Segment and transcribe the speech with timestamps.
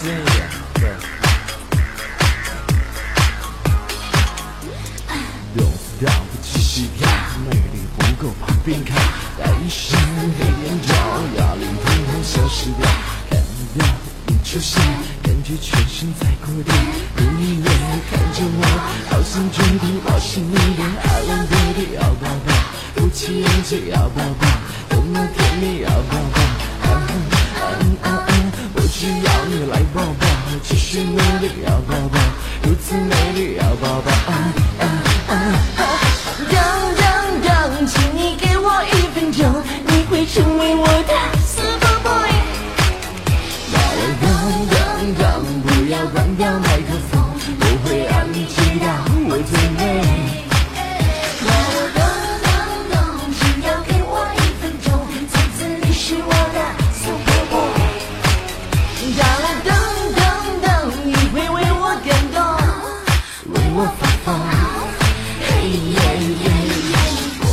[0.00, 0.80] 心一点，对。
[5.54, 7.06] 动次跳不继续跳，
[7.44, 8.96] 魅力不够旁边看，
[9.38, 9.98] 带一身
[10.38, 10.94] 黑眼罩，
[11.36, 12.88] 压力统统消失掉。
[13.28, 13.38] 看
[13.76, 13.84] 到
[14.26, 14.82] 你出现，
[15.22, 16.74] 感觉全身在鼓点，
[17.36, 17.68] 你也
[18.10, 18.64] 看着我，
[19.10, 20.88] 好像决定冒险一点。
[20.96, 22.48] I love baby，要抱抱，
[23.02, 24.48] 鼓起勇气要抱抱，
[24.88, 26.40] 多么甜蜜要抱抱。
[26.82, 26.88] 嗯
[28.02, 29.79] 嗯嗯，我只要你来
[30.90, 32.18] 是，努力要抱抱，
[32.64, 34.10] 如此美丽要抱抱。
[34.10, 34.84] 啊啊
[35.28, 35.82] 啊。
[36.50, 36.58] 等
[36.96, 37.06] 等
[37.46, 41.39] 等，请你给我一分钟，你会成为我的
[64.30, 65.98] 嘿耶
[66.44, 66.46] 耶
[66.90, 66.94] 耶，
[67.40, 67.44] 我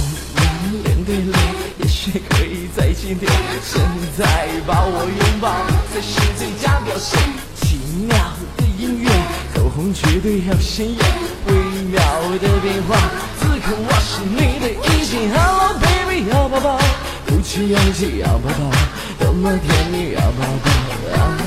[0.62, 1.34] 们脸对脸，
[1.80, 3.32] 也许可以再近点。
[3.64, 3.82] 现
[4.18, 5.50] 在把我拥抱，
[5.94, 7.20] 才是最佳表现。
[7.56, 8.16] 奇妙
[8.58, 9.10] 的音乐，
[9.56, 11.00] 口红绝对要鲜艳，
[11.48, 11.54] 微
[11.92, 12.00] 妙
[12.40, 12.96] 的变化，
[13.40, 15.30] 此刻我是你的一切。
[15.34, 16.78] Hello baby，要抱抱，
[17.28, 18.72] 鼓起勇气要抱抱，
[19.20, 21.47] 多么甜蜜要抱抱。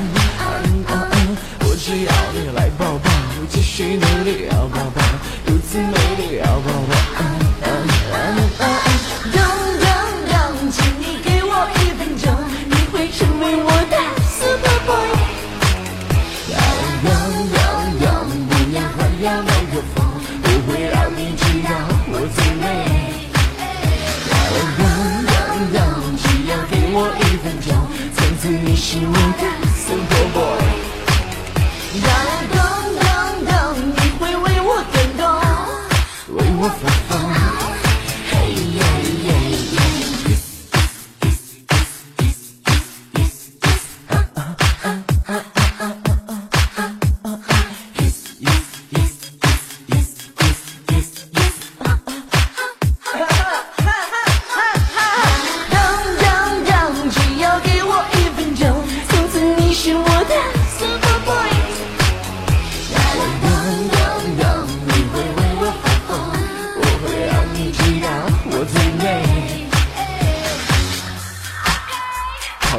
[3.50, 5.02] 继续努力要抱抱，
[5.46, 6.99] 如此美丽要抱抱。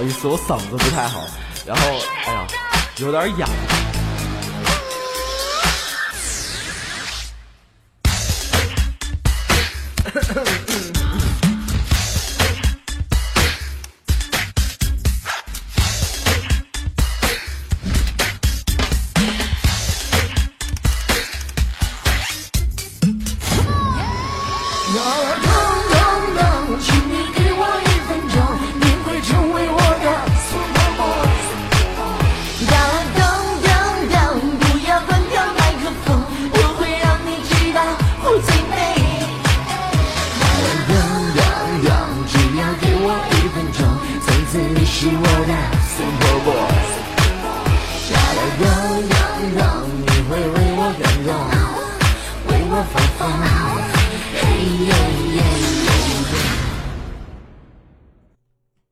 [0.01, 1.21] 好意思，我嗓子不太好，
[1.63, 1.83] 然后
[2.25, 2.47] 哎呀，
[2.97, 3.47] 有点哑。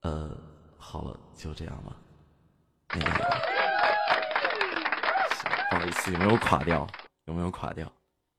[0.09, 0.27] 呃，
[0.75, 1.95] 好了，就这样吧。
[2.95, 3.11] 那个，
[5.69, 6.87] 不好意思，有没有垮掉？
[7.25, 7.85] 有没有垮掉？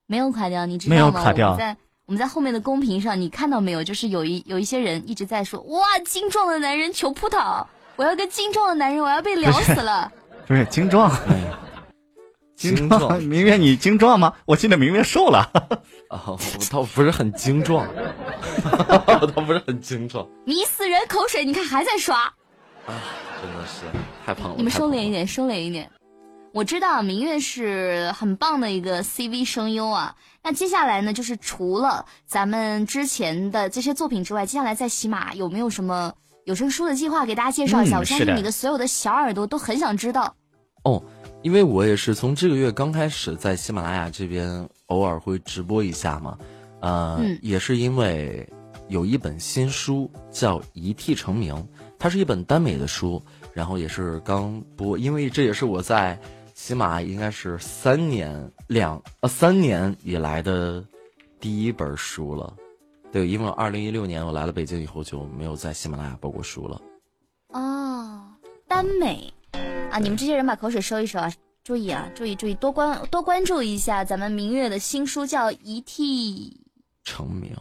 [0.06, 1.20] 没有垮掉，你知没道吗？
[1.20, 1.76] 有垮掉我们在
[2.06, 3.84] 我们在后面的公屏上，你看到没有？
[3.84, 7.64] 就是有一有一些人一直在说，哇，精壮的男人求扑倒，
[7.94, 10.10] 我要个精壮的男人，我要被聊死了。
[10.48, 11.08] 不是精壮，
[12.60, 14.32] 精壮， 明月你精壮吗？
[14.44, 15.38] 我记得明月瘦了。
[16.10, 16.38] 啊， 我
[16.70, 17.86] 倒不是很精壮，
[18.66, 22.22] 我 倒不是很精壮，你死人口水，你看还在刷。
[22.86, 22.92] 啊
[23.42, 23.84] 真的是
[24.26, 24.54] 太胖了。
[24.58, 25.90] 你们收敛一点，收敛一点。
[26.52, 30.14] 我知道明月是很棒的一个 CV 声优啊。
[30.42, 36.12] 那接下来呢，就是除了咱们之前的这些作品之外，接下来在喜马有没有什么
[36.44, 37.96] 有声书的计划给大家介绍一下？
[37.96, 40.34] 嗯我相信你的所有的小耳朵都很想知道。
[40.84, 41.02] 哦，
[41.42, 46.38] 因为我也是从这个月刚开始在喜马拉雅这边偶尔会直播一下嘛，
[46.80, 48.46] 呃，嗯也是因为
[48.88, 51.54] 有一本新书叫《一替成名》，
[51.98, 53.22] 它是一本耽美的书，
[53.54, 56.18] 然后也是刚播，因为这也是我在
[56.54, 60.84] 喜马应该是三年两呃三年以来的
[61.38, 62.54] 第一本书了。
[63.10, 66.80] 对，因为二零一六年我来了北京以后就没有在喜马拉雅播过书了。
[67.48, 68.20] 哦，
[68.68, 69.32] 耽美，
[69.90, 69.98] 啊！
[69.98, 71.32] 你们这些人把口水收一收啊！
[71.62, 76.58] 注意啊，注意注意，多关多关注一下咱们明月的新书，叫《一替
[77.04, 77.54] 成名，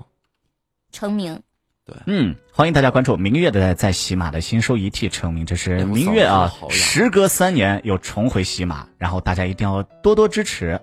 [0.92, 1.36] 成名》。
[1.86, 10.80] 对嗯，欢迎大家关注明月的在喜马的新书《一替成名》，这是明月啊，时隔三年又重回喜马，然后大家一定要多多支持